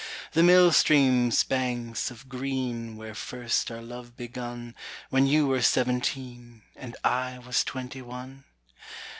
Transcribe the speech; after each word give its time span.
The 0.31 0.41
mill 0.41 0.71
stream's 0.71 1.43
banks 1.43 2.09
of 2.09 2.27
green 2.27 2.97
Where 2.97 3.13
first 3.13 3.69
our 3.69 3.83
love 3.83 4.17
begun, 4.17 4.73
When 5.11 5.27
you 5.27 5.45
were 5.45 5.61
seventeen, 5.61 6.63
And 6.75 6.97
I 7.03 7.37
was 7.37 7.63
twenty 7.63 8.01
one? 8.01 8.45